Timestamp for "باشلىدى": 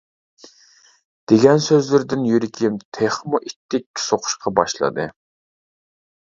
4.63-5.09